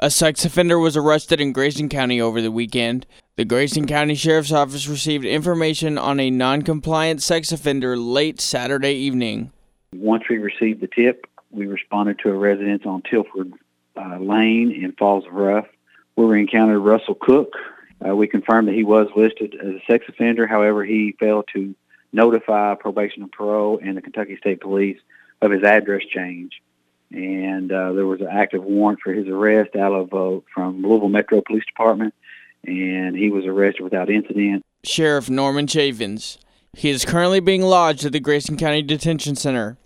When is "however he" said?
20.46-21.16